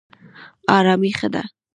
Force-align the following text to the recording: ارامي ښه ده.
ارامي 0.77 1.11
ښه 1.17 1.27
ده. 1.33 1.43